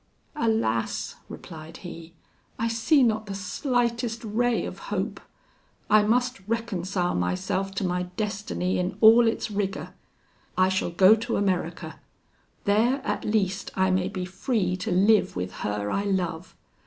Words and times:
"Alas!" 0.35 1.17
replied 1.29 1.77
he, 1.85 2.15
"I 2.57 2.67
see 2.67 3.03
not 3.03 3.27
the 3.27 3.35
slightest 3.35 4.23
ray 4.25 4.65
of 4.65 4.79
hope. 4.89 5.19
I 5.91 6.01
must 6.01 6.41
reconcile 6.47 7.13
myself 7.13 7.75
to 7.75 7.83
my 7.83 8.07
destiny 8.17 8.79
in 8.79 8.97
all 8.99 9.27
its 9.27 9.51
rigour. 9.51 9.93
I 10.57 10.69
shall 10.69 10.89
go 10.89 11.13
to 11.17 11.37
America: 11.37 11.99
there, 12.63 13.05
at 13.05 13.23
least, 13.25 13.69
I 13.75 13.91
may 13.91 14.07
be 14.07 14.25
free 14.25 14.75
to 14.77 14.89
live 14.89 15.35
with 15.35 15.53
her 15.61 15.91
I 15.91 16.03
love. 16.05 16.55